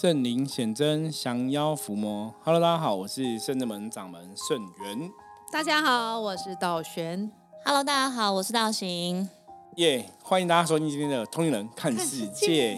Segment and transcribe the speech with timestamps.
[0.00, 2.32] 圣灵显真，降妖伏魔。
[2.44, 5.10] Hello，大家好，我是圣正门掌门圣元。
[5.50, 7.28] 大家好，我是道玄。
[7.64, 9.28] Hello，大家好，我是道行。
[9.74, 12.74] 耶欢迎大家收听今天的《通灵人看世界》。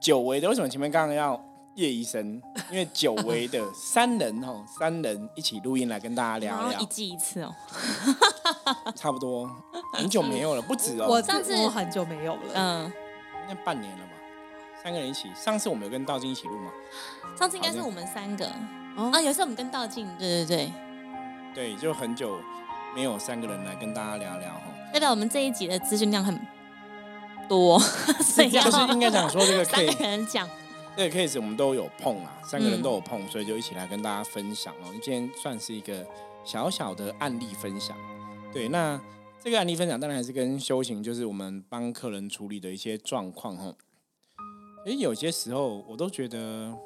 [0.00, 1.44] 久违的，为什么前面刚刚要
[1.74, 2.40] 叶医生？
[2.70, 7.52] 因为久违的三人哦，三人一起录音来跟大家聊聊后一，季一次哦。
[8.94, 9.50] 差不多
[9.94, 12.52] 很久没有了，不止哦，我上次我很久没有了。
[12.54, 14.12] 嗯，应该半年了吧？
[14.82, 16.70] 三个人一起，上次我们有跟道静一起录吗？
[17.38, 18.46] 上次应该是我们三个
[18.96, 20.70] 哦啊，有一次我们跟道静，对对
[21.54, 22.38] 对，对，就很久
[22.94, 24.62] 没有三个人来跟大家聊聊哈。
[24.92, 26.38] 代表我们这一集的资讯量很
[27.48, 27.78] 多，
[28.24, 30.48] 所以要就是应该讲说这个 三个 case，人讲。
[30.96, 34.90] 这个 case 我们都有碰啊，三个人嗯都有碰，所以就一起来跟大家分享哦。
[35.02, 36.04] 今天算是一个
[36.44, 37.96] 小小的案例分享。
[38.52, 39.00] 对，那
[39.42, 43.72] 这个案例分享当然还是跟修行，就是我们帮客人处理的一些状况哈。
[44.90, 46.76] 其实有些时候我都觉得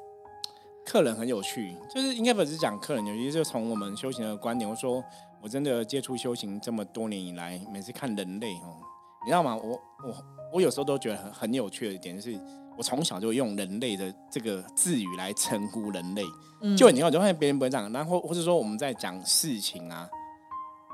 [0.84, 5.02] 客人很有趣，就是应该不是讲客人有些，就从我们修行的观点，我说
[5.42, 8.76] 我真的接触修行这么多年以来，每次看人类哦，
[9.24, 9.56] 你知道吗？
[9.56, 10.14] 我我
[10.52, 12.38] 我有时候都觉得很很有趣的一点就是，
[12.76, 16.22] 我从小就用人类的这个字语来称呼人类，
[16.60, 20.06] 嗯就你看，我就发现别人不会这样，然后或者说我们在讲事情啊，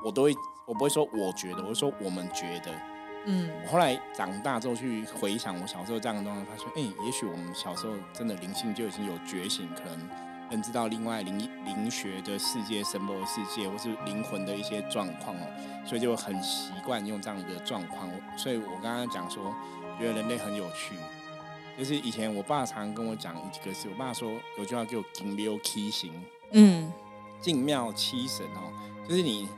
[0.05, 0.33] 我都会
[0.65, 2.71] 我不会说我觉得，我会说我们觉得。
[3.25, 3.49] 嗯。
[3.63, 10.09] 我后来长大之后去回想我小时候这样的状况，发现，哎、也许我们小时候真的灵性就已经有觉醒，可能
[10.49, 18.09] 认知到另外灵灵学的世界、神佛的世界，或是灵魂的一些状况哦，所以就很习惯用这样的状况。
[18.37, 19.53] 所以我刚刚讲说，
[19.99, 20.95] 觉得人类很有趣，
[21.77, 26.11] 就是以前我爸常跟我讲一个事，我爸说有句话叫“金流七行”，
[26.51, 26.91] 嗯。
[27.41, 28.71] 敬庙七神哦，
[29.09, 29.49] 就是你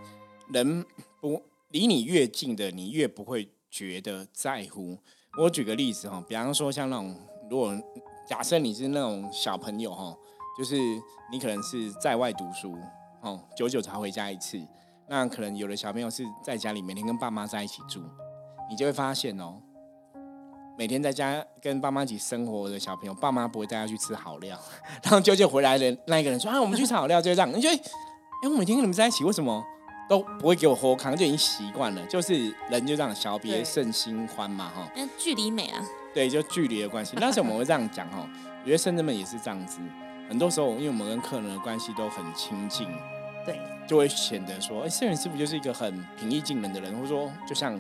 [0.54, 0.86] 人
[1.20, 4.96] 不离你越近的，你越不会觉得在乎。
[5.40, 7.16] 我举个例子哈、比方说像那种，
[7.50, 7.76] 如果
[8.28, 10.16] 假设你是那种小朋友哈、
[10.56, 10.76] 就是
[11.32, 12.78] 你可能是在外读书
[13.22, 14.62] 哦，久久才回家一次，
[15.08, 18.04] 那可能有的小朋友是在家里每天跟爸妈在一起住，
[18.70, 19.60] 你就会发现哦。
[20.78, 24.56] 每天在家跟爸妈一起生活的小朋友，爸妈不会带他去吃好料，
[25.02, 29.64] 然后舅舅回来的那一个人说：“啊，我们去吃好料。”就这样，你觉得，哎、我每天跟你们在一起，为什么
[30.10, 31.16] 都不会给我喝康？
[31.16, 34.88] 就已经习惯了，就是人就这样，小别胜新欢嘛，哈。
[34.96, 35.84] 那距离美啊，
[36.14, 37.14] 对，就距离的关系。
[37.18, 38.28] 那时候我们会这样讲哈，
[38.62, 39.80] 我觉得圣人们也是这样子。
[40.30, 42.88] 很多时候，因为我们跟客人的关系都很亲近，
[43.46, 47.80] 对，就会显得说，哎、圣人师傅就是一个很平易近人的人，或者说就像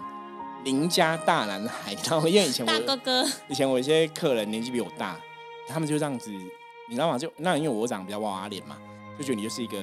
[0.63, 1.95] 邻家大男孩。
[2.09, 5.17] 然后因为以前我大我哥哥，以前我一些客人年纪比我大，
[5.67, 7.17] 他们就这样子，你知道吗？
[7.17, 8.78] 就那因为我长得比较娃娃脸嘛，
[9.17, 9.81] 就觉得你就是一个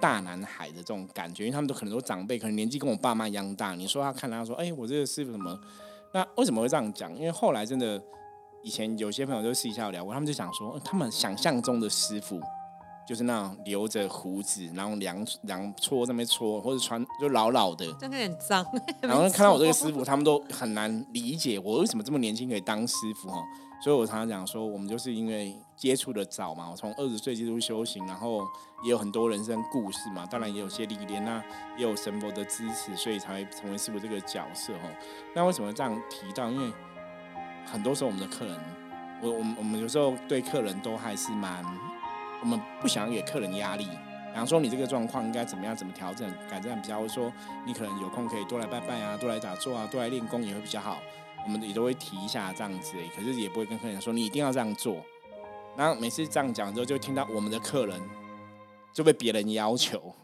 [0.00, 3.74] 大男孩的这种感觉，因为他们都可能都长辈，可能年纪跟我爸妈一样大。
[3.74, 5.58] 你说他看他说，哎、我这个师傅什么？
[6.14, 7.14] 那为什么会这样讲？
[7.16, 8.02] 因为后来真的，
[8.62, 12.40] 以前有些朋友就私下聊过，他们就想说，呃他们想象中的师傅
[13.06, 18.64] 就是那种留着胡子，然后两两搓在那边搓，或者穿就老老的，真的有点脏。
[19.00, 23.42] 然后看到我这个师傅， 他们都很难理解我为什么这么年轻可以当师傅哈。
[23.80, 28.44] 所以我常常讲说，我们就是因为接触的早嘛，我从二十岁接触修行，然后
[28.82, 31.42] 也有很多人生故事嘛，当然也有些历练，那
[31.76, 34.90] 也有神佛的支持，所以才会成为师傅这个角色哦。
[35.34, 36.50] 那为什么这样提到？
[36.50, 36.72] 因为
[37.64, 38.58] 很多时候我们的客人，
[39.22, 41.64] 我我们我们有时候对客人都还是蛮，
[42.40, 43.84] 我们不想给客人压力。
[43.84, 47.32] 比方说你这个状况应该怎么样，怎么调整、改善比较，或者说
[47.64, 50.98] 你可能有空可以多来拜拜啊，多来打坐啊，多来练功也会比较好。
[51.48, 55.02] 我们也都会提一下这样子，可是也不会跟客人说你一定要这样做。
[55.74, 57.98] 然后每次这样讲之后，就听到我们的客人
[58.92, 60.14] 就被别人要求。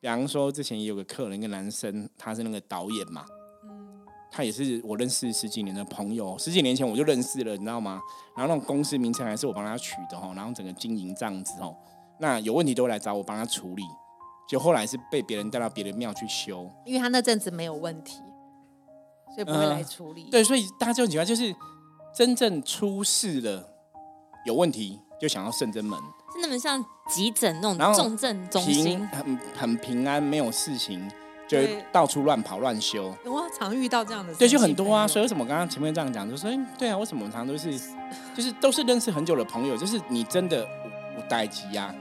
[0.00, 3.24] 比方说之前也有个客人，一个男生，他是那个导演嘛，
[4.28, 8.00] 他也是我认识十几年的朋友，十几年前我就认识了，你知道吗？
[8.36, 11.76] 然后那种公司名称还是我帮他取的哦，然后整个经营这样子哦，
[12.18, 13.84] 那有问题都会来找我帮他处理，
[14.48, 18.22] 就后来是被别人带到别的庙去修，因为他那阵子没有问题，
[19.36, 20.24] 所以不会来处理。
[20.30, 21.54] 对，所以大家这种情况就是
[22.14, 23.62] 真正出事了
[24.46, 25.98] 有问题，就想要圣真门，
[26.32, 31.06] 是那么像急诊那种重症中平心，很很平安，没有事情，
[31.46, 33.14] 就会到处乱跑乱修。
[33.26, 35.06] 我常遇到这样的，对，就很多啊。
[35.06, 37.78] 所以为什么我刚刚前面这样讲，就说，哎对啊，为什么我们常常都是，
[38.34, 41.94] 就是都是认识很久的朋友，就是你真的有代机呀，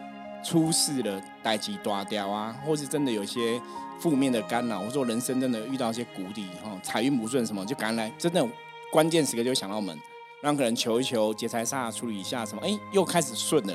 [0.46, 3.60] 出事了，代机断掉啊，或是真的有一些
[4.00, 8.48] 负面的干扰，或者说人生真的遇到一些谷底，哈，财运不顺什么，就赶来，真的
[8.92, 10.00] 关键时刻就会想到我们，
[10.44, 13.74] 让可能求一求劫财煞处理一下什么，哎，又开始顺了，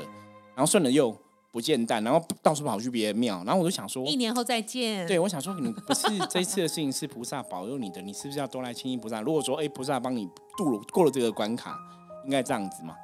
[0.55, 1.13] 然后顺了又
[1.51, 5.05] 不见蛋，然后到处跑去别的庙，然后我就想说，一年后再见。
[5.05, 9.19] 对，我想说，你不是这一次的事情是菩萨保佑你的，你是不是要多来亲近菩萨？
[9.19, 10.25] 如果说，哎，菩萨帮你
[10.57, 11.77] 度了过了这个关卡，
[12.23, 12.95] 应该这样子嘛？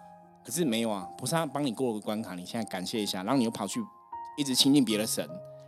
[0.47, 3.81] 可是没有啊，菩萨帮你过了个关卡，你现在感谢一下，然后你又跑去
[4.38, 5.27] 一直亲近别的神，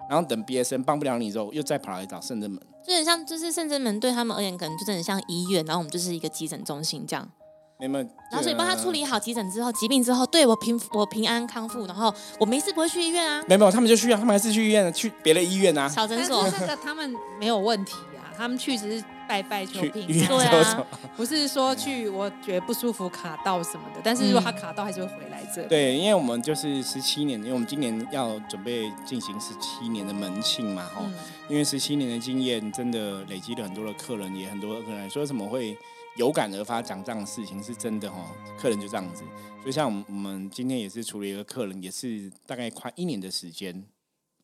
[0.10, 2.58] 然后等别的神帮不了你之后，又再跑来找圣真门。
[2.88, 7.30] 就很像，就是圣真门对他们而言，可能就真的像医院，然后我们就是一个急诊中心这样。
[7.78, 15.90] 没有没有，然后所以帮他处理好急诊之后，疾病之后，对我平我平安康复，然后我没事不会去医院啊，没有没有，他们就去啊，他们还是去医院，去别的医院啊。
[15.90, 16.58] 小诊所是。
[16.58, 20.88] 这个他们没有问题啊，他们去只是拜拜求平去医院对安，啊。
[21.16, 24.02] 不是说去我觉得不舒服卡到什么的。
[24.04, 25.68] 但是如果他卡到，还是会回来这里。
[25.68, 31.14] 对，因为我们就是十七年，因为我们今年要准备进行十七年的门庆嘛，哈、嗯
[31.48, 35.78] 因为十七年的经验，真的累积了很多的客人，也很多的客人说什么会
[36.16, 38.18] 有感而发讲这样的事情，是真的哈、
[38.58, 39.24] 客人就这样子。
[39.62, 43.84] 所以像我们我们今天也是处理一个客人，也是大概快一年的时间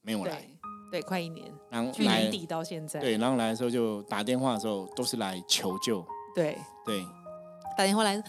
[0.02, 0.48] 没有来，
[0.92, 3.00] 对对，快一年，然后去年底到现在。
[3.00, 7.04] 对，然后来的时候就打电话的时候都是来求救，对，对，
[7.78, 8.22] 打电话来，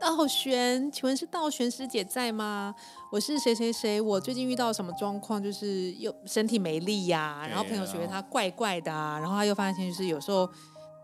[0.00, 2.74] 道玄，请问是道玄师姐在吗？
[3.10, 10.48] 我是谁谁谁，我最近遇到什么状况，就是又身体没力呀、对然后朋友觉得他怪怪的啊，然后他又发现就是有时候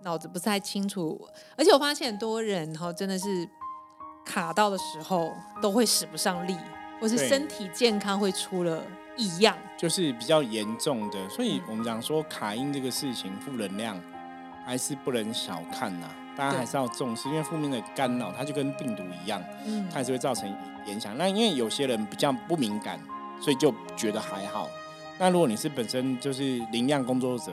[0.02, 1.20] 脑子不太清楚，
[1.56, 3.48] 而且我发现很多人哈真的是
[4.25, 6.56] 卡到的时候都会使不上力，
[7.00, 8.82] 或是对身体健康会出了
[9.16, 9.56] 异样。
[9.76, 14.00] 就是比较严重的，所以嗯我们讲说卡因这个事情，负能量
[14.64, 20.49] 还是不能小看呐、大家还是要重视，因为负面的干扰，它就跟病毒一样，嗯它还是会造成
[20.87, 21.16] 影响。
[21.19, 22.99] 那因为有些人比较不敏感，
[23.40, 24.69] 所以就觉得还好。
[25.19, 27.52] 那如果你是本身就是能量工作者、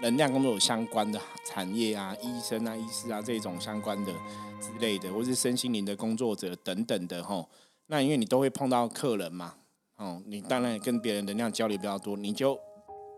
[0.00, 4.12] 能量工作有相关的产业啊，医生啊、医师啊这种相关的
[4.60, 7.48] 之类的，或是身心灵的工作者等等的吼，
[7.86, 9.54] 那因为你都会碰到客人嘛，
[9.96, 12.58] 哦，你当然跟别人能量交流比较多，你就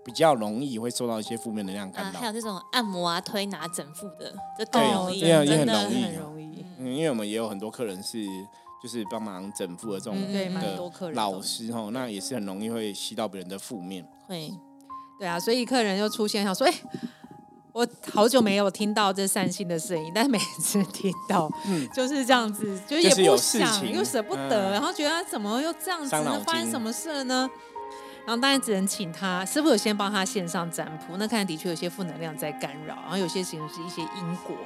[0.05, 2.21] 比较容易会受到一些负面能量干啊，扰。
[2.21, 6.65] 还有这种按摩啊、推拿、整腹的，这更容易，这样也很真的容易很容易。
[6.79, 8.25] 嗯，因为我们也有很多客人是
[8.83, 14.07] 就是帮忙整腹的这种嗯对，蛮的多客人老师吼，那也是很容易会吸到别人的负面。
[14.27, 14.53] 会。
[15.19, 16.75] 对啊，所以客人就出现，想说，哎、
[17.77, 26.43] 我好久没有听到这善心的声音，但每次听到，嗯 就是这样子，就是也不想，又舍不得，嗯然后觉得他怎么又这样子呢？
[26.47, 27.47] 发生什么事了呢？
[28.27, 34.57] 然后当然只能请他师傅有先帮他线上占卜，那看来的确有些负能量在干扰，然后有些其实是一些因果。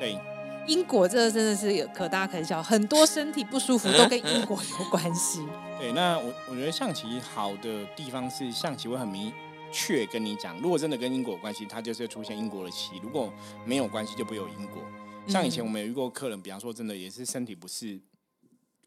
[0.00, 0.18] 对，
[0.66, 5.46] 因果这个真的是可大可小，很多身体不舒服都跟因果有关系。
[5.78, 9.30] 对，那我我觉得象棋好的地方是象棋会很明
[9.74, 13.32] 确跟你讲，如果真的跟因果有关系，它就是会出现因果的期；如果
[13.66, 14.80] 没有关系，就不会有因果。
[15.26, 18.00] 像以前我们有遇过客人，比方说真的也是身体不适，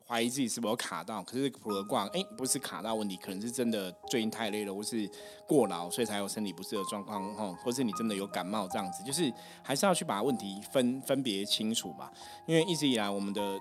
[0.05, 5.09] 怀疑自己是否有卡到，可是普罗卦，哎，不是卡到问题，可能是真的最近太累了，或是
[5.45, 12.09] 过劳，所以才有身体不适的状况，哦，或是你真的有感冒这样子，就是还是要去把问题分分别清楚嘛。
[12.47, 13.59] 因为一直以来我们的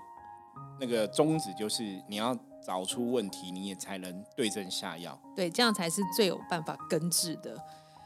[0.79, 5.17] 那个宗旨就是你要找出问题，你也才能对症下药。
[5.33, 7.55] 对，这样才是最有办法根治的。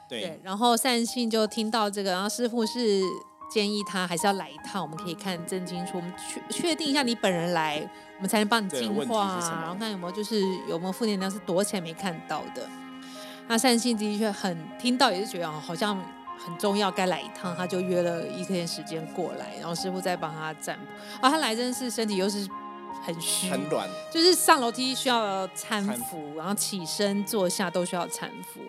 [0.07, 3.01] 对，对，然后善信就听到这个，然后师傅是
[3.51, 7.79] 建议他还是要来一趟，我们可以看真经书，我们确确定一下你本人来，
[8.17, 12.69] 我们才能帮你净化，然后看有没有就是有没有负能量是躲起来没看到的。
[13.47, 15.97] 那善信的确很听到，也是觉得哦好像
[16.37, 21.25] 很重要，该来一趟，他就约了一天时间过来，然后师傅再帮他占卜。
[21.25, 22.47] 啊，他来真的是身体又是
[23.01, 28.59] 很虚，很软，就是上楼梯需要搀搀扶，然后起身坐下都需要搀扶，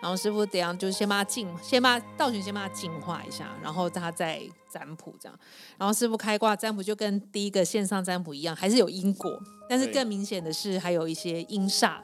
[0.00, 5.38] 然后师傅怎样就是先把它净，先把道玄先把它净化一下，然后他再占卜这样。
[5.76, 9.30] 然后师傅开挂占卜就跟第一个线上占卜一样，还是有因果，
[9.68, 11.98] 但是更明显的是还有一些阴煞。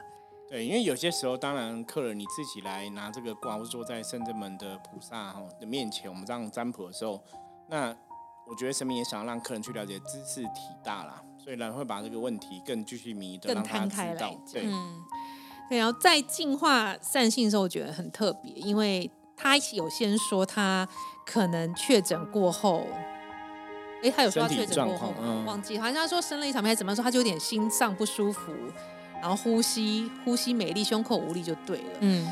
[0.47, 7.21] 对，因为有些时候，当然客人你自己来拿这个卦，或者说在圣正门的菩萨哈的面前，我们这样占卜的时候，
[7.67, 7.95] 那
[8.47, 14.15] 我觉得神明也想要让客人去了解知识体大啦，所以人会把这个问题更继续迷的更摊开来。
[14.15, 15.03] 讲对，嗯，
[15.69, 20.87] 对，然后在进化善性的时候，我觉得很特别，因为他有先说他
[21.23, 22.87] 可能确诊过后，
[24.01, 28.51] 哎，他有说他确诊过后吗，忘记，好像他说生了一场病还是怎么样说，他就有点心脏不舒服，
[29.21, 31.97] 然后呼吸呼吸美丽，胸口无力就对了。
[31.99, 32.25] 嗯，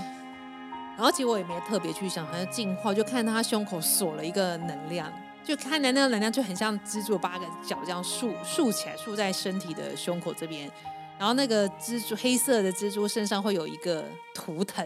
[0.98, 10.71] 然后其实我也没特别去想，他就进化，就看他胸口锁了一个能量，就看的那个能量就很像蜘蛛八个脚这样竖竖起来，竖在身体的胸口这边。
[11.19, 14.85] 然后那个蜘蛛黑色的蜘蛛身上会有一个图腾，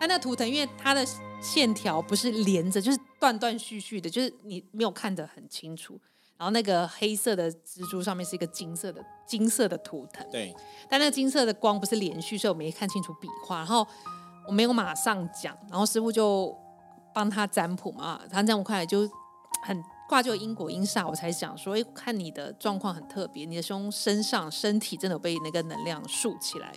[0.00, 1.04] 但那图腾因为它的
[1.40, 6.00] 线条不是连着，就是断断续续的，就是你没有看得很清楚。
[6.38, 10.54] 然后那个黑色的蜘蛛上面是一个金色的金色的图腾，对，
[10.88, 13.58] 但那个金色的光不是连续，所以我没看清楚笔画。
[13.58, 13.86] 然后
[14.46, 16.54] 我没有马上讲，然后师傅就
[17.14, 19.08] 帮他占卜嘛，他占卜看来就
[19.62, 26.72] 很卦就因果因煞，我才想说，哎，看你的状况很特别，你的胸身上身体真的有被那个能量竖起来。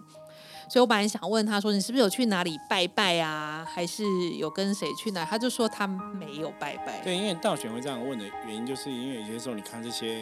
[0.67, 3.65] 所以我本来想问他说，你是不是有去哪里拜拜啊？
[3.67, 4.03] 还是
[4.37, 5.25] 有跟谁去哪？
[5.25, 7.01] 他就说他没有拜拜。
[7.01, 10.21] 对，因为道玄会这样问的原因，就是因为有些时候你看这些，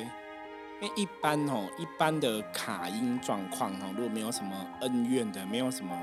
[0.82, 5.94] 因为一般哦，一般的卡因状况哦，如果没有什么恩怨的，没有什么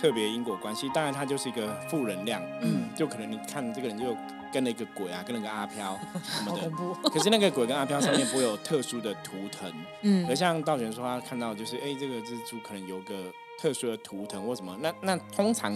[0.00, 4.16] 特别因果关系，当然他就是一个负能量，嗯，就可能你看这个人就
[4.52, 7.10] 跟了一个鬼啊，跟了个阿飘 什么的。
[7.10, 13.32] 可是那个鬼跟阿飘上面不会有特殊的图腾，嗯，而像道玄说他看到就是，哎，这个蜘蛛可能有个。
[13.60, 15.70] 特殊的图腾或什么，那那通常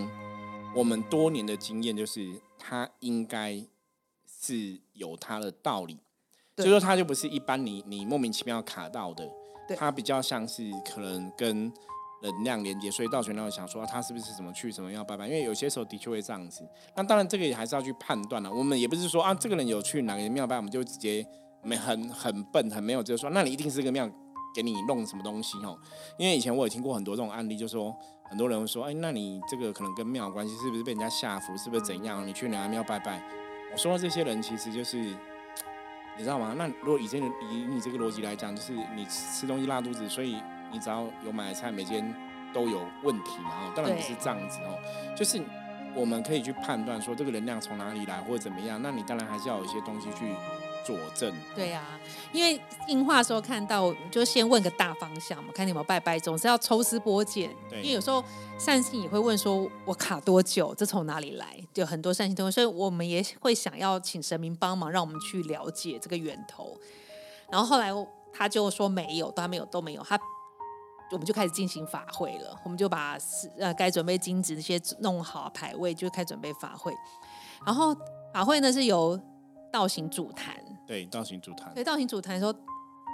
[0.75, 3.63] 我们多年的经验就是，它应该
[4.27, 5.99] 是有它的道理，
[6.57, 9.31] 所以说它就不是一般你你莫名其妙卡到的，
[9.77, 11.71] 它比较像是可能跟
[12.25, 16.67] 能量连接，所以道玄那想说他是不是怎么去怎么样拜拜，因为有些时候的确会这样子。
[16.97, 21.25] 那当然这个也还是要去判断了，我们也不是说啊这个人有去哪个庙拜，我们就直接
[21.63, 24.11] 没很很笨很没有就说，那你一定是个庙。
[24.55, 25.77] 给你弄什么东西哦？
[26.17, 32.25] 因为以前我也听过很多这种案例，就说很多人会说，哎，那你这个可能跟庙有关系，是不是被人家下符，是不是怎样？
[32.25, 33.21] 你去哪个庙拜拜？
[33.73, 36.55] 我说的这些人其实就是，你知道吗？
[36.57, 40.37] 那如果以这个以你这个逻辑来讲，就是你吃东西拉肚子，所以
[40.75, 42.13] 你只要有买菜，每天
[42.53, 43.51] 都有问题嘛？
[43.67, 44.77] 哦，当然不是这样子哦，
[45.17, 45.41] 就是
[45.95, 50.35] 我们可以去判断说这个能量从哪里来或者怎么样，那你当然还是要有一些东西去。
[50.87, 51.83] 佐证对呀，
[52.31, 57.51] 因为进化的时候看到，就先问个大方向嘛，看你有没有拜拜，总是要抽丝剥茧。
[57.71, 58.23] 对，因为有时候
[58.59, 60.75] 善信也会问说，我卡多久？
[60.75, 61.59] 这从哪里来？
[61.73, 66.79] 就很多善信都会，所以我们也会想要请神明帮忙，让我们去了解这个源头。
[67.51, 67.91] 然后后来
[68.31, 70.03] 他就说没有，都没有，都没有。
[70.03, 70.21] 他
[71.15, 73.17] 我们就开始进行法会了，我们就把
[73.57, 76.93] 呃该准备金子那些弄好牌位，就开始准备法会。
[77.65, 77.97] 然后
[78.33, 79.19] 法会呢是由
[79.73, 80.53] 道行主坛。
[80.87, 81.73] 对，道行主坛。
[81.73, 82.53] 对，道行主坛说，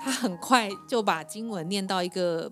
[0.02, 2.50] 他很快就把经文念到一个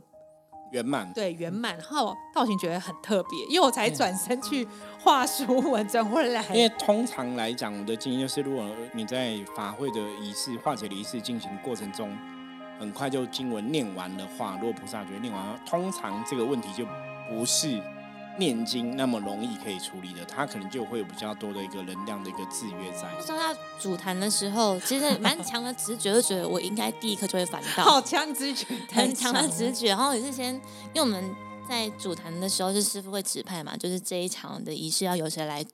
[0.71, 1.11] 圆满。
[1.15, 1.75] 对，圆满。
[1.79, 4.69] 然后道行觉得很特别，因为我才转身去
[5.01, 6.45] 画书文转回来。
[6.55, 12.15] 因为通常来讲，我的经验就是，如果你在法会的仪式、化解的仪式进行过程中，
[12.79, 16.87] 很快就经文念完的话，如果菩萨觉得念完，通常这个问题就
[17.29, 17.81] 不是。
[18.39, 23.11] 念经那么容易可以处理的，他可能就会有比较多的一个能量的一个制约在。
[23.21, 27.83] 说到主坛的时候，其实蛮强的直觉， 就觉得我应该第一刻就会反到。
[27.83, 29.89] 好强直觉，很强的直觉。
[29.89, 31.35] 然后也是先，因为我们
[31.69, 35.67] 在主坛的时候，是师傅会指派嘛，就是这一场的仪式要由谁来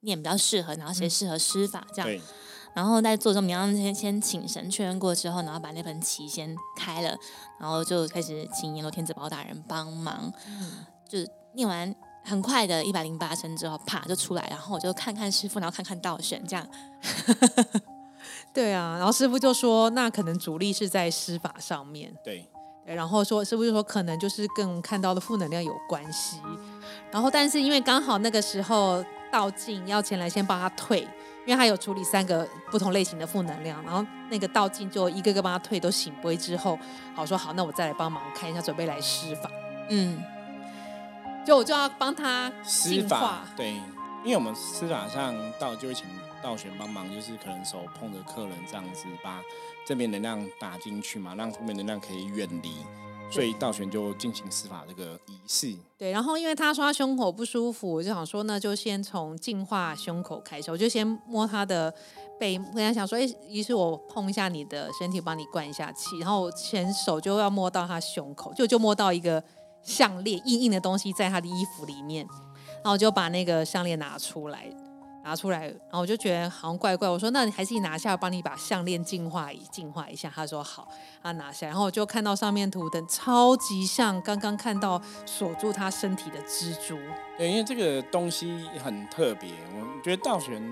[0.00, 2.22] 念比较适合，然后谁适合施法这样。
[2.78, 7.16] 然后在做中，你要先先请神确认过之后，然后把那盆旗先开了，
[7.58, 10.32] 然后就开始请阎罗天子保大人帮忙，
[11.08, 11.28] 就是。
[11.54, 11.92] 念完
[12.22, 16.64] 很快的一百零八声之后，啪就出来，然后我就看看师傅，然后看看道玄，这样。
[18.52, 22.14] 对啊，然后师傅就说，那可能主力是在施法上面。
[22.22, 22.48] 对，
[22.84, 26.36] 对，然后说师傅就说，可能就是跟看到的负能量有关系。
[27.10, 31.08] 然后，但是因为刚好那个时候道静要前来先帮他退，
[31.48, 36.78] 因为他有处理三个不同类型的负能量，然后那个道静就一个个帮他退，都醒归之后，
[37.14, 39.50] 好说好，那我再来帮忙看一下，准备来施法。
[39.88, 40.22] 嗯。
[41.46, 43.70] 就我就要帮他施法，对，
[44.22, 46.04] 因为我们施法上道就会请
[46.42, 49.40] 道玄帮忙，就是可能手碰着客人这样子，把
[49.86, 52.84] 正面能量打进去嘛，让负面能量可以远离，
[53.30, 55.74] 所以道玄就进行司法这个仪式。
[55.96, 61.92] 对，然后因为他说他胸口不舒服，我就想说那就先从净化胸口开始，我就先摸他的
[62.38, 69.42] 背，跟他想说，哎，于是我碰一下你的身体，帮你灌一下气，然后前手就要摸到他胸口，就就摸到一个。
[69.80, 72.26] 项链硬硬的东西在他的衣服里面，
[72.82, 74.68] 然后我就把那个项链拿出来，
[75.28, 77.06] 拿出来，然后我就觉得好像怪怪。
[77.06, 80.88] 我说：“那你还是你拿下，帮你把项链净化一净化一下。”他说：“好。”
[81.22, 86.96] 他拿下，然后我就看到上面图腾超级像刚刚看到锁住他身体的蜘蛛。
[87.36, 89.50] 对，因为这个东西很特别。
[89.74, 90.62] 我觉得道玄，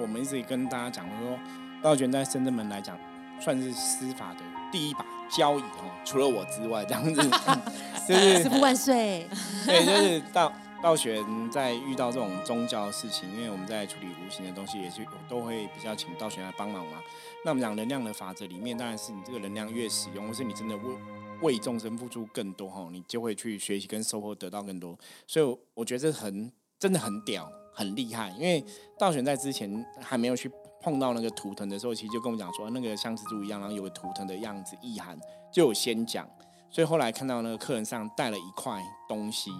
[0.00, 1.38] 我们一直跟大家讲，我说
[1.82, 2.96] 道玄在深圳门来讲，
[3.38, 4.40] 算是司法的
[4.72, 5.04] 第一把。
[5.28, 7.20] 交椅哦，除了我之外，这样子，
[8.08, 9.28] 就是师傅万岁。
[9.66, 10.52] 对，就是道
[10.86, 17.02] 道玄在遇到这种宗教的事情，因为我们在处理无形的东西，也是都会比较请道玄来帮忙嘛。
[17.44, 20.96] 那我们讲能量的法则里面，当然是你这个能量越使用，或是你真的为
[21.42, 24.96] 为众生付出更多哈，你就会去学习跟收获得到更多。
[25.26, 28.30] 所以我觉得这很真的很屌，很厉害。
[28.38, 28.64] 因为
[28.96, 30.48] 道玄在之前还没有去。
[30.82, 35.18] 碰到那个图腾的时候，其实就跟我讲说，那个像蜘蛛一样，然后有个图腾的样子意涵，
[35.50, 36.28] 就有先讲。
[36.70, 39.50] 所以后来看到那个客人上带了一块东西，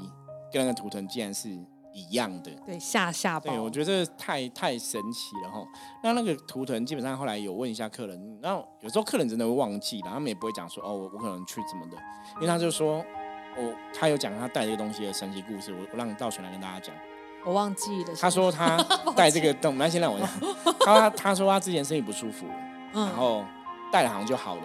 [0.52, 1.48] 跟那个图腾竟然是
[1.92, 2.50] 一样的。
[2.64, 3.50] 对，下下包。
[3.50, 5.66] 对，我觉得太太神奇了哈。
[6.02, 11.96] 那那个图腾基本上后来有问一下客人，然后有时候客人真的会忘记了，他们也不会讲说哦，我我可能去怎么的，
[12.36, 12.98] 因为他就说，
[13.56, 16.94] 哦，他有讲他带这个东西的神奇故事，我我让道玄来跟大家讲。
[17.44, 18.14] 我忘记了。
[18.20, 18.76] 他说他
[19.16, 20.28] 带这个东，那先让我讲。
[20.84, 22.44] 他他说他之前身体不舒服，
[22.92, 23.44] 然后
[23.92, 24.62] 带了好像就好了，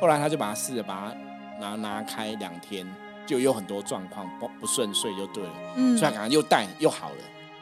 [0.00, 1.16] 后来他就把它试着把它
[1.58, 2.86] 拿拿开两天。
[3.30, 7.16] 就有很多状况不不顺遂就对了，嗯，所以感觉又带又好了，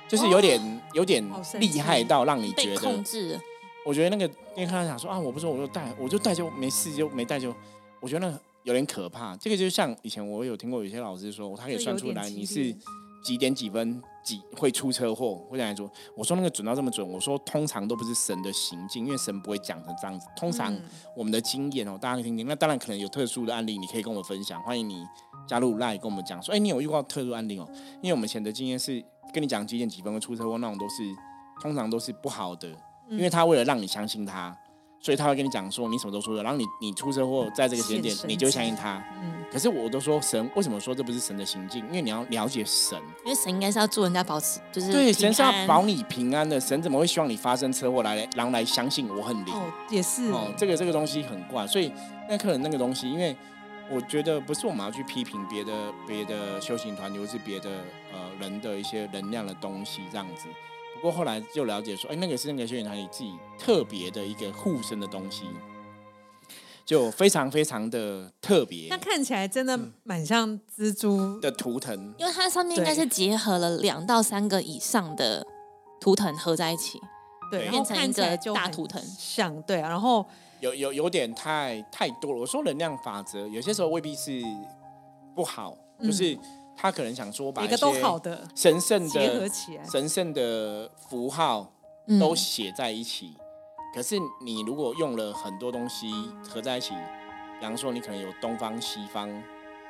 [0.08, 1.22] 就是有点有点
[1.60, 3.38] 厉害到让你觉得控制。
[3.84, 4.24] 我觉得那个
[4.56, 7.54] 因为他想说啊，我不说我就带，我就带就没事，就没带就，
[8.00, 9.36] 我觉得那有点可怕。
[9.36, 12.74] 这个就像以前我有听过有些老师说，他可以算出来你是
[13.22, 15.90] 几点几分几会出车祸，会这样说。
[16.16, 20.26] 我说那个准到这么准，我说通常都不是神的行径，因为神不会讲成这样子。
[20.36, 20.74] 通常
[21.16, 22.46] 我们的经验哦，大家可以听听。
[22.46, 25.04] 那当然可能有特殊的案例，你可以跟我分享，欢迎你。
[25.46, 27.66] 加入赖跟我们讲说，哎，你有遇到特殊案例哦？
[28.02, 31.02] 因为我们前的经验是跟你讲几点几分会出车祸，那种都是
[31.62, 32.68] 通常都是不好的，
[33.08, 34.54] 因为他为了让你相信他，
[35.00, 39.02] 所以他会跟你讲说你什么都出了，然后你你出车祸在这个时间点，你就相信他。
[39.22, 39.44] 嗯。
[39.50, 41.84] 可是我都说神为什么说这不是神的行径？
[41.86, 46.60] 因为你要了解神，因为神应该是要祝人家保持就是对，神是要保你平安的。
[46.60, 49.54] 神怎么会希望你发生车祸来让来相信我很灵？
[49.54, 51.92] 哦，也是哦，这个这个东西很怪，所以
[52.28, 53.36] 那客人那个东西，因为。
[53.90, 55.72] 我觉得不是我们要去批评别的
[56.06, 57.70] 别的修行团，或是别的
[58.12, 60.46] 呃人的一些能量的东西这样子。
[60.98, 65.44] 不过后来就了解说，哎，那个是那个修行团体自己特别的一个护身的东西，
[66.84, 68.88] 就非常非常的特别。
[68.90, 75.46] 那看起来真的蛮像蜘蛛的图腾，因为它上面应该是结合了两到三个以上的
[76.00, 77.00] 图腾合在一起，
[77.50, 80.26] 对，变成一个大图腾，像对啊，然后。
[80.60, 82.40] 有有有点太太多了。
[82.40, 84.42] 我说能量法则，有些时候未必是
[85.32, 86.36] 不好，就是
[86.80, 91.72] 他可能想说把一个都好的神圣的结合起来，神圣的符号
[92.20, 93.34] 都写在一起。
[93.92, 96.08] 可是你如果用了很多东西
[96.48, 96.94] 合在一起，
[97.58, 99.28] 比方说你可能有东方、西方、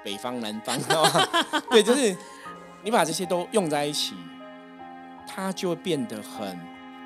[0.02, 0.78] 北方、南方，
[1.68, 2.16] 对，就是
[2.82, 4.14] 你把这些都用在一起，
[5.26, 6.46] 它就会变得很。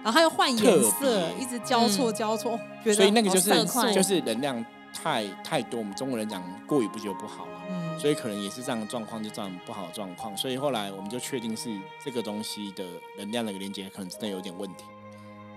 [0.04, 2.59] 然后它又换颜色，一直交错交错，
[2.94, 3.50] 所以那个就是
[3.92, 5.78] 就是能量太太多。
[5.78, 10.37] 我们中国人讲过于不就不好嘛，嗯，所以可能也是这样的状况，就这样不好的状况。
[10.37, 11.70] 所以后来我们就确定是
[12.05, 12.85] 这个东西的
[13.18, 14.85] 能量的连接可能真的有点问题。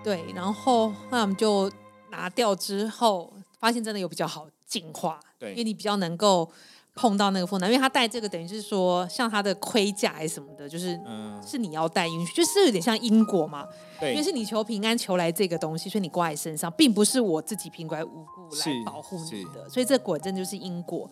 [0.04, 1.72] 对，然后那我们就
[2.12, 6.50] 拿掉之后，发现真的有比较好进化，对，因为你比较能够。
[6.98, 13.68] 碰到那个负能，因为他带这个等于是说，像他的盔甲还是什么的，就是嗯是你要带进去，就是有点像因果嘛。
[14.00, 21.12] 对，因为是你求平安求来这个东西，所以你挂在身上，并不是我自己平白无故来保护你的，所以这果真就是因果。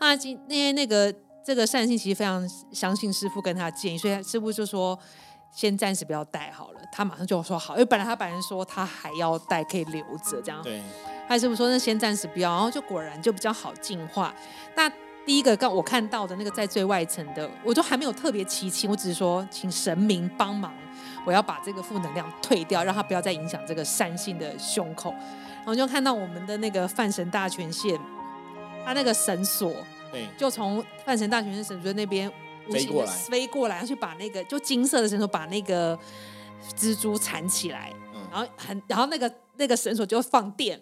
[0.00, 4.98] 那今那天那个这个善信其实非常相信师傅跟他的建议，所以师傅就说
[5.52, 6.80] 先暂时不要带好了。
[6.92, 10.60] 他马上就说好，因为本来他本来说他还要带，可以留着这样。
[10.62, 10.82] 对，
[11.28, 14.34] 他师傅说那先暂时不要，然后就果然就比较好进化。
[14.74, 14.90] 那
[15.26, 20.72] 第一个刚我看到的那个在最外层的，我都还没有特别祈请，我只是说请神明帮忙，
[21.26, 25.10] 我要把这个负能量退掉，让他不要再影响这个善性的胸口。
[25.10, 28.00] 然后就看到我们的那个泛神大权线，
[28.84, 29.74] 它那个绳索，
[30.10, 32.30] 对，就从范神大学生绳索那边
[32.70, 35.98] 飞过来，飞过来，去把那个就金色的绳索把那个
[36.76, 37.92] 蜘蛛缠起来，
[38.30, 40.80] 然后很，然后那个那个绳索就放电，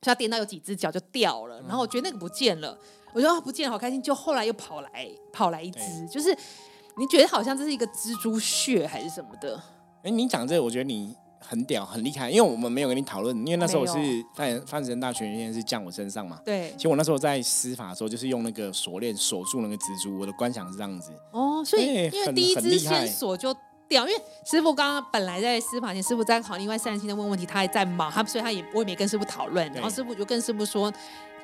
[0.00, 2.78] 它电到有几只脚就掉了，然后我觉得那个不见了。
[3.14, 6.36] 我觉得不见好开心，就后来又跑来跑来一只，就是
[6.98, 9.58] 你觉得好像这是一个蜘蛛血还是什么的？
[10.02, 11.16] 哎，你讲这个，我觉得你
[11.46, 13.94] 很屌很厉害，因为我们没有跟你讨论，因为那时候我是
[14.34, 16.40] 范范神大权限是降我身上嘛。
[16.44, 21.12] 对，其实我那时候在施法的时候，就是用那个锁链锁住那个蜘蛛，我的观想是这样子。
[21.30, 23.54] 哦，所以因为第一只先锁就。
[23.88, 29.72] 掉，因为师傅刚刚本来在施法前，师傅在考另外善心的问问题，他还在忙，他所以他也我也没跟师傅讨论。
[29.72, 30.92] 然后师傅就跟师傅说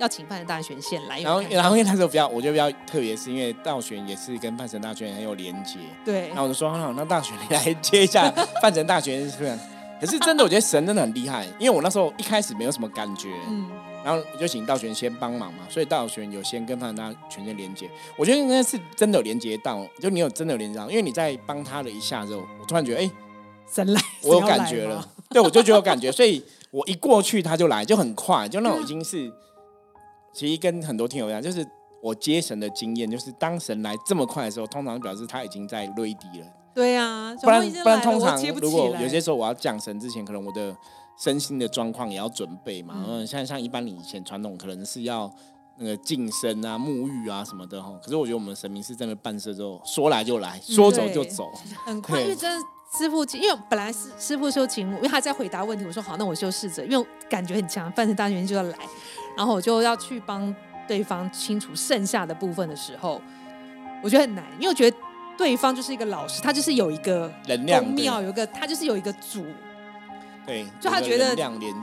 [0.01, 1.21] 要请范神大权先来。
[1.21, 5.79] 然后然后因为那时候比较，我觉得比较特别，是因为道玄也是跟范神大权很有连接。
[6.05, 6.27] 对。
[6.31, 8.29] 然后我就说好，那大玄你来接一下
[8.61, 9.57] 范神大权是不是？
[10.03, 13.29] 可是真的，我觉得神真的很厉害，因为我那时候一开始没有什么感觉。
[13.49, 13.71] 嗯。
[14.05, 23.09] 然后就请道玄先帮忙嘛，所以道玄有先跟范大全线连接，我觉得应该是真的有连接到，就你有真的有连接到，因为你在帮他了一下之后，我突然觉得哎，
[23.73, 29.33] 神来，我有感觉了， 对，我就觉得有感觉，所以我一过去他就来，就很快，就那种已经是，
[30.33, 31.65] 其实跟很多听友一样，就是
[32.03, 40.77] 我接神的经验，就是当神来这么快的时候，通常表示他已经在 ready 了，对啊，不然不然通常如果有些时候我要降神之前，可能我的。
[41.15, 45.31] 身心的状况也要准备嘛，嗯，像像一般你以前传统可能是要
[45.77, 47.93] 那个净身啊、沐浴啊什么的哈。
[48.03, 51.53] 可是我觉得我们神明是真的办事之后说来就来，说走就走，
[51.85, 52.19] 很快。
[52.19, 58.79] 因为真的师傅，因为本来师师傅修琴木，因为他在回答问题，我说好，那我修试着，因为感觉很强，范成大学就要来，
[59.37, 60.53] 然后我就要去帮
[60.89, 63.21] 对方清除剩下的部分的时候，
[64.03, 64.97] 我觉得很难，因为我觉得
[65.37, 69.45] 对方就是一个老师，他就是有一个能量庙，有一个他就是有一个主。
[70.45, 71.37] 对，就他觉得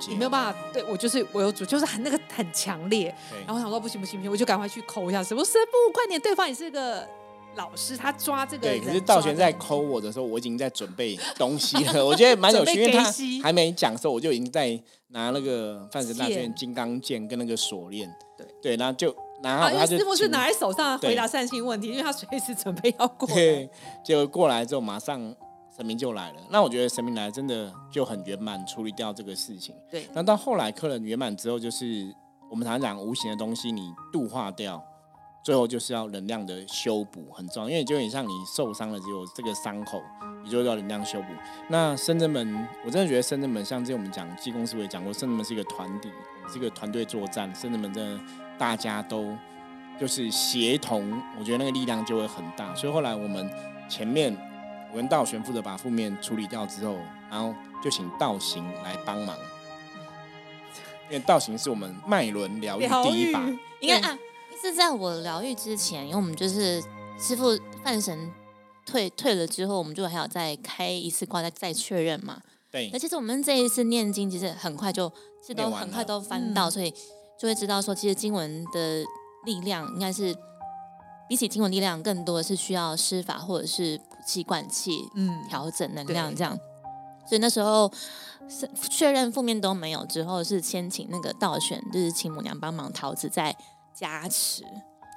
[0.10, 3.06] 你没有办法，对我就是我有主，就是很那个很强烈。
[3.46, 7.08] 然后我想说不行不行不行，我就赶快去抠一下师傅，师傅快点，对方也是个
[7.56, 8.68] 老师，他抓这个。
[8.68, 12.06] 对，可是道玄在抠我的时候，我已经在准备东西了。
[12.06, 13.10] 我觉得 蛮有趣，因为他
[13.42, 14.78] 还没讲的时候，我就已经在
[15.12, 18.14] 拿那个范神大卷金刚剑跟那个锁链。
[18.38, 23.28] 对对，然后就拿好，他就师傅是拿在手上回答善心问题，因为他随时准备要过。
[23.28, 23.70] 对，
[24.04, 25.36] 结果过来之后马上。
[25.78, 29.74] 神明就来了，那我觉得神明来真的就很圆满处理掉这个事情。
[29.90, 32.14] 对，那到后来客人圆满之后，就是
[32.52, 34.84] 我们常常讲无形的东西你度化掉，
[35.42, 40.02] 最后就是要能量的修补很重要，因为就有点像你受伤了，只有这个伤口，
[40.44, 41.28] 你就要能量修补。
[41.70, 46.10] 那深圳门，我真的觉得深圳门，像之前我们讲技工师也讲过，深圳门是一个团体，
[46.52, 48.22] 是一个团队作战，深圳门真的
[48.60, 49.36] 大家都
[50.00, 52.76] 就是协同，我觉得那个力量就会很大。
[52.76, 53.50] 所以后来我们
[53.90, 54.38] 前面。
[54.92, 56.98] 我跟道玄负责把负面处理掉之后，
[57.30, 59.38] 然后就请道行来帮忙，
[61.12, 63.48] 因为道行是我们脉轮疗愈第一把。
[63.82, 64.18] 应该啊，
[64.60, 66.82] 是在我疗愈之前，因为我们就是
[67.20, 68.32] 师傅范神
[68.84, 72.42] 退退了之后，我们就还要再开一次卦，再再确认嘛。
[72.72, 72.90] 对。
[72.92, 75.08] 那其实我们这一次念经，其实很快就，
[75.40, 76.92] 其实都很快都翻到，所以
[77.40, 79.04] 就会知道说，其实经文的
[79.46, 80.36] 力量应该是。
[81.28, 86.58] 比起经文力量，更多的是需要施法或者是补气灌气，嗯，调整能量这样。
[87.28, 87.88] 所以那时候
[88.50, 93.56] 是确认负面都没有之后，是先请那个道选，就是请母娘帮忙桃子在
[93.94, 94.64] 加持。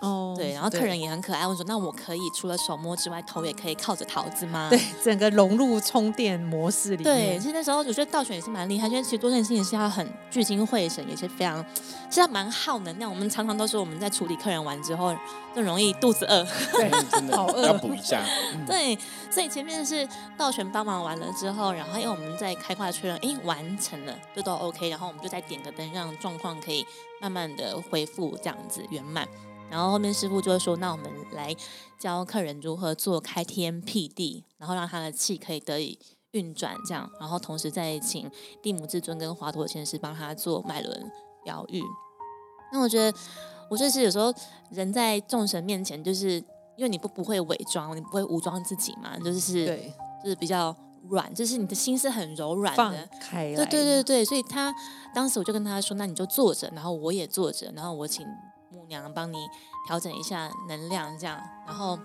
[0.03, 7.05] 哦，对，然后客人也很可爱，问说：“那我可以除了手摸之外，头也可以靠着桃子吗？”对，整个融入充电模式里。
[7.05, 11.65] 对，其实那时候我觉得道玄也是蛮厉害，因为其实多件事情是要很聚精会神，也是非常，
[12.11, 13.09] 其实蛮耗能量。
[13.09, 15.15] 我们常常都说我们在处理客人完之后，
[15.55, 18.21] 就容易肚子饿， 对，真的要补一下。
[18.67, 18.99] 对，
[19.31, 26.85] 所以前面是道玄帮忙完了之后，然后因为我们在开挂确认，哎，完成了，这都 OK，然后我们就再点个灯，让状况可以
[27.21, 29.29] 慢慢的恢复，这样子圆满。
[29.73, 31.57] 然后后面师傅就会说：“那我们来
[31.99, 35.99] 教客人如何做开天辟地，然后让他的气可以得以
[36.33, 37.11] 运转，这样。
[37.19, 38.31] 然后同时再请
[38.63, 41.11] 地母至尊跟华佗仙师帮他做脉轮
[41.47, 41.83] 疗愈。
[42.71, 43.19] 那我觉得，
[43.71, 44.31] 我觉得是有时候
[44.71, 46.33] 人在众神面前，就是
[46.77, 50.77] 因为你不不会伪装，你不会武装自己嘛，就是对，就是比较
[51.09, 54.23] 软，就是你的心是很柔软的，开对对对对。
[54.23, 54.71] 所以他
[55.15, 58.27] 当时我就跟他说：那你就坐着，然后我也坐着，然后我请。”
[58.93, 59.49] 母娘帮你
[59.87, 61.99] 调整一下能量，这样，然后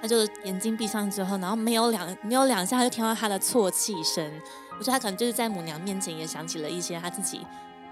[0.00, 4.30] 他就眼睛闭上之后，然后没有两没有两下，他就听到他的啜泣声。
[4.78, 7.46] 我觉得他可能就是在母娘面前也想起了一些他自己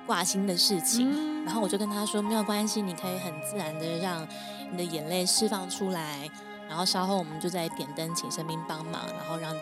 [0.07, 1.45] 挂心的事情。
[1.45, 4.27] 然后我就跟他说没有关系，你可以很自然的让
[4.71, 6.29] 你的眼泪释放出来。
[6.69, 9.61] 然后稍后我们就在点灯，请神明帮忙，然后让你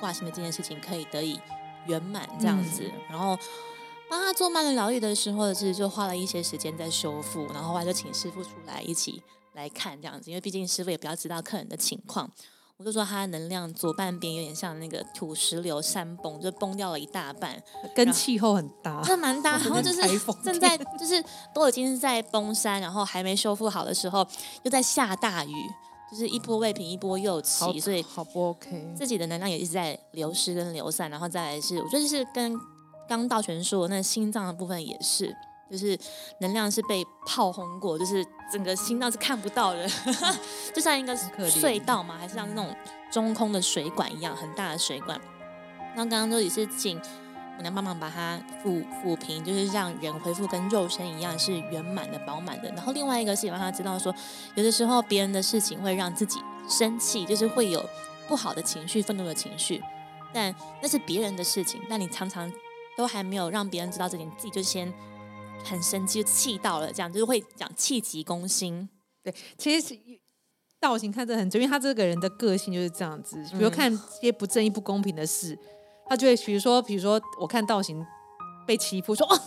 [0.00, 1.40] 挂心的这件事情可以得以
[1.86, 2.90] 圆满这样子。
[3.08, 3.38] 然后。
[4.10, 9.22] 帮他做慢的疗愈的时候，其实就花了一些时间在修复，然后后来就请师傅出来一起
[9.54, 12.28] 来看这样子，因为毕竟师傅也比较知道客人的情况。
[12.76, 17.62] 我就说他的能量左半边有点像那个土石流山崩，就崩掉了一大半，
[17.94, 19.58] 跟气候很搭，这蛮搭。
[19.58, 20.00] 然后就是
[20.42, 21.22] 正在就是
[21.54, 24.26] 都已经是在崩山，然后还没修复好的时候，
[24.62, 25.54] 又在下大雨，
[26.10, 28.94] 就是一波未平一波又起，所以好不 OK。
[28.96, 32.58] 自己的能量也一直在流失跟流散，然后再来是我觉得是跟。
[33.10, 35.36] 刚道全说，那心脏的部分也是，
[35.68, 35.98] 就是
[36.38, 39.84] 能量是被炮轰过，就是整个心脏是看不到的，
[40.72, 42.72] 就像一个隧道嘛，还是像那种
[43.10, 45.20] 中空的水管一样，很大的水管。
[45.96, 46.96] 那刚刚都也是请
[47.56, 52.70] 我娘帮忙把它抚抚平，就是让人恢复跟肉身一样是圆满的、饱满的。
[52.70, 54.14] 然后另外一个是让他知道说，
[54.54, 57.84] 有的时候别人的事情会让自己生气，就是会有
[58.28, 59.82] 不好的情绪、愤怒的情绪，
[60.32, 62.48] 但那是别人的事情，但你常常。
[63.00, 64.92] 都还没有让别人知道这点，自己就先
[65.64, 68.88] 很生气，就气到了，这样就是会讲气急攻心。
[69.22, 69.96] 对，其实
[70.78, 73.42] 道行看着很准，因为他这个人的个性就是这样子。
[73.52, 75.58] 比如看一些不正义、不公平的事，
[76.06, 78.06] 他就会，比如说，比如说，我看道行
[78.66, 79.40] 被欺负，说哦，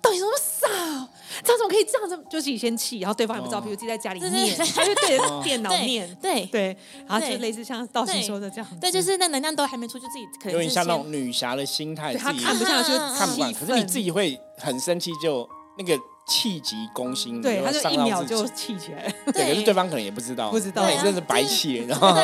[0.00, 1.08] 道行怎么傻？
[1.44, 2.16] 他怎么可以这样子？
[2.30, 22.14] 就自己先气，然后对方也不知道，比如自己在家里念，他就对着电脑 念，对对，然后就类似像道士说的这样，对，就是那能量都还没出，就自己可能有点像那种女侠的心态，他看不下去，看不惯，可是你自己会很生气，就那个气急攻心，对，他就一秒就气起来，对，可是对方可能也不知道，不知道，真的是白气，然后。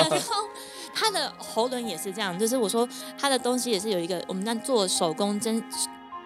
[0.95, 2.87] 他的喉轮也是这样，就是我说
[3.19, 5.65] 他的东西也是有一个，我们在做手工针。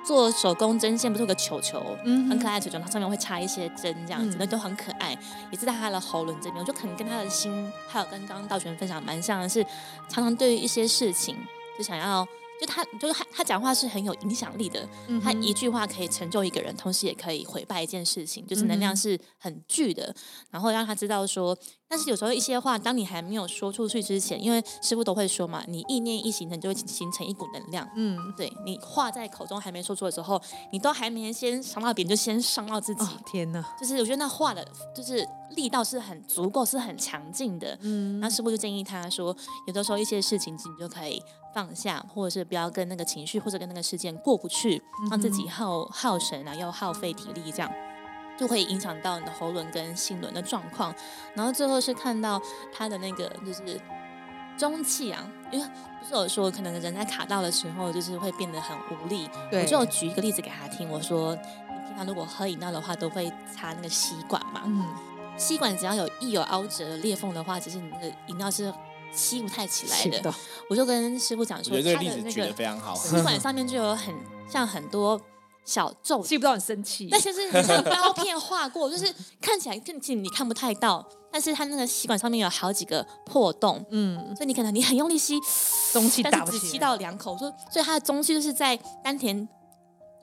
[0.06, 5.10] 做手工针线不是有个球球，嗯，很可爱的球球，它上面会插一些针，这样子，那都很可爱，
[5.50, 9.64] 也是在他的喉咙这边，我就可能跟他的心，还有跟刚刚道玄分享蛮像的是，
[10.08, 11.36] 常常对于一些事情
[11.76, 12.26] 就想要。
[12.58, 14.88] 就他，就是他，他讲话是很有影响力的。
[15.22, 20.14] 他一句话可以成就一个人，同时也可以毁败一件事情，就是能量是很巨的。
[20.50, 21.54] 然后让他知道说，
[21.88, 27.88] 但是有时候一些话，当你还没有说出去之前，因为师傅都会说嘛，你意念一形成，就会形成一股能量。
[27.94, 30.40] 嗯，对你话在口中还没说出的时候，
[30.72, 33.04] 你都还没先伤到别人，就先伤到自己。
[33.24, 33.64] 天哪！
[33.80, 37.78] 就是我觉得那话的，就是力道是很足够，是很强劲的。
[37.82, 41.22] 嗯，那师傅就建议他说，有的时候一些事情你就可以。
[41.54, 47.72] 放下，或者是不要跟那个情绪或者跟那个事件过不去，让自己耗耗神啊，又耗费体力，这样
[48.38, 50.94] 就会影响到你的喉轮跟心轮的状况。
[51.34, 52.40] 然后最后是看到
[52.72, 53.80] 他的那个就是
[54.56, 55.66] 中气啊，因为
[56.00, 59.28] 不是有说可能人在卡到的时候，就是会变得很无力。
[59.52, 64.84] 我就举一个例子给他听，我说你平常如果喝饮料的话，都会插那个吸管嘛，嗯，
[65.36, 68.72] 吸管只要有一有凹折裂缝的话，其实你那个饮料是。
[69.12, 70.34] 吸不太起来的，
[70.68, 74.14] 我就跟师傅讲说，他的那个吸管上面就有很
[74.46, 75.18] 像很多
[75.66, 85.38] 小皱，吸不到很生气，但是是像刀片划过， 就是看起来更近你看不太到，但是它那个吸管上面有好几个破洞，嗯，所以你可能你很用力吸，
[85.92, 89.46] 中气打不起，吸到两口，说所以它的中气就是在丹田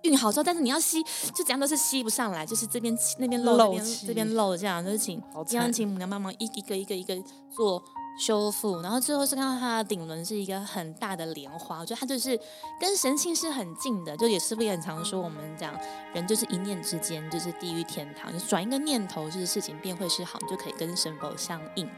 [0.04, 1.04] 运好之后，但是你要吸
[1.36, 7.16] 就怎样都是吸不上来，就是这边那边漏，这边这边漏，这样就是请这样请母娘帮忙一一个一个一个
[7.54, 7.84] 做。
[8.16, 12.40] 修复，然后最后是看到它的顶轮是一个很大的莲花，我觉得它就是
[12.80, 15.74] 跟神性是很近的，就也是不也很常说我们讲
[16.14, 21.90] 人就是一念之间就是地狱天堂，就转一个念头就是事情便会是好，你就可以跟神佛相应。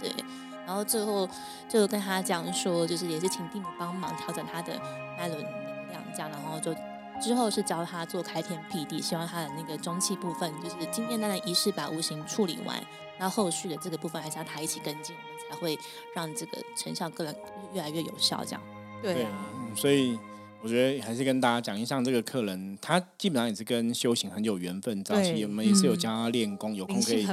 [0.00, 0.24] 对对，
[0.66, 1.28] 然后最后
[1.68, 4.80] 就跟他讲说，就是也是请地母帮忙调整他的
[5.18, 6.72] 脉轮能量，这样，然后就
[7.20, 12.80] 之后是教他做开天辟地，希望他的那个中气部分就是今天那的仪式把无形处理完，
[13.18, 15.16] 那后续的这个部分还是要他一起跟进。
[15.50, 15.76] 才会
[16.14, 17.26] 让这个成效更
[17.74, 18.62] 越来越有效，这样。
[19.02, 19.32] 对啊，
[19.74, 20.18] 所以
[20.62, 25.02] 我觉得还是跟大家讲一下，这个客人他基本上也是跟修行很有缘分。
[25.02, 27.26] 早期我们也是有教他练功，有空可以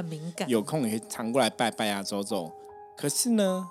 [0.46, 2.50] 有空也可以常过来拜拜啊，走走。
[2.96, 3.68] 可是呢。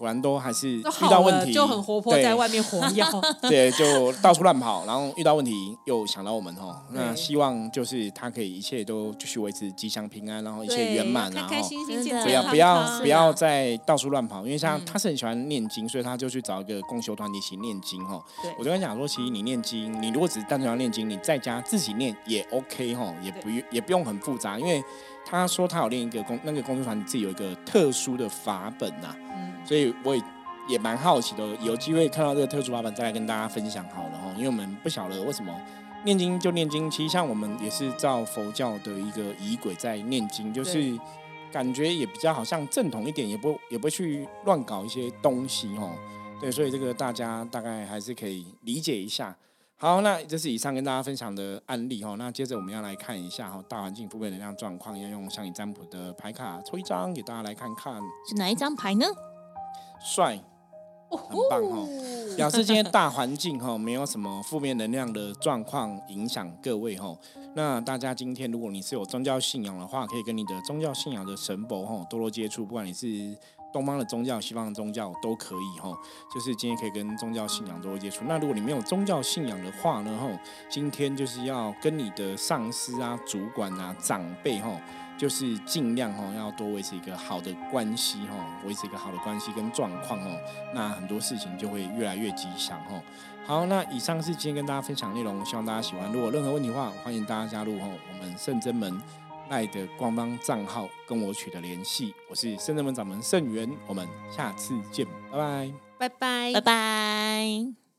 [0.00, 3.04] 果然都还是遇到问题，就很活泼，在外面活跃，
[3.42, 6.74] 对，就到处乱跑，然后遇到问题又想到我们哦。
[6.92, 11.54] 那希望就是他可以一切都继续维持吉祥平安，然后一切圆满，然后
[12.24, 14.42] 不要不要不要再到处乱跑。
[14.46, 18.18] 因为像他是很喜欢念经，所以他就去找一个共修团体一起念经哈。
[18.58, 24.82] 我就跟他讲说，其实你念经，你如果只是单纯要念经，你在家自己念也 OK 哈，也不用也不用很复杂，因为
[25.26, 29.14] 他说他有另一个公那个共修团自己有一个特殊的法本呐。
[29.70, 30.22] 所以我也
[30.68, 35.54] 也蛮好奇的，有机会看到这个特殊法本再来跟大家分享好了哈，因为我们不晓得为什么
[36.04, 40.98] 念经就念经，其实像我们也是照佛教的一个仪轨在念经，就是
[41.52, 45.92] 感觉也比较好像正统一点，也不也不会去乱搞一些东西哦。
[46.40, 49.36] 对，所以这个大家大概还是可以理解一下。
[49.76, 52.16] 好，那这是以上跟大家分享的案例哈。
[52.18, 57.94] 那接着我们要来看一下哈，大环境负面能量状况，要用像你占卜的牌卡抽一张给大家来看看，
[58.28, 59.06] 是哪一张牌呢？
[60.00, 60.40] 帅，
[61.10, 61.86] 很棒哈！
[62.36, 67.14] 表示今天大环境哈没有什么负面能量的状况影响各位哈。
[67.54, 73.36] 那大家今天如果你是有宗教信仰的话，可以跟你的宗教信仰的神佛哈多多接触，不管你是
[73.72, 75.92] 东方的宗教、西方的宗教都可以哈。
[76.32, 78.24] 就是今天可以跟宗教信仰多多接触。
[78.26, 80.30] 那如果你没有宗教信仰的话呢哈，
[80.70, 84.80] 今天就是要跟你的上司啊、主管啊、长辈哈。
[85.20, 90.34] 就是尽量哦，要多维持一个好的关系哦，维持一个好的关系跟状况哦，
[90.74, 93.02] 那很多事情就会越来越吉祥哦。
[93.44, 96.10] 好，那以上是今天跟大家分享内容，希望大家喜欢。
[96.10, 98.98] 如果任何问题的话，欢迎大家加入哦我们圣真门
[99.50, 102.14] 赖的官方账号跟我取得联系。
[102.30, 107.89] 我是圣真门掌门圣元，我们下次见，拜拜，拜拜，拜拜。